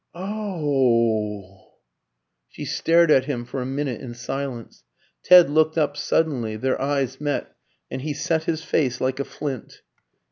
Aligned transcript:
"Oh 0.15 1.43
h!" 1.43 1.69
She 2.49 2.65
stared 2.65 3.11
at 3.11 3.25
him 3.25 3.45
for 3.45 3.61
a 3.61 3.67
minute 3.67 4.01
in 4.01 4.15
silence. 4.15 4.83
Ted 5.21 5.47
looked 5.47 5.77
up 5.77 5.95
suddenly; 5.95 6.55
their 6.55 6.81
eyes 6.81 7.21
met, 7.21 7.53
and 7.91 8.01
he 8.01 8.15
set 8.15 8.45
his 8.45 8.63
face 8.63 8.99
like 8.99 9.19
a 9.19 9.23
flint. 9.25 9.83